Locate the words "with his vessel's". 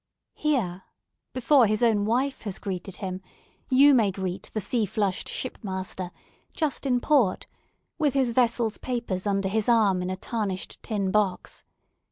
7.99-8.79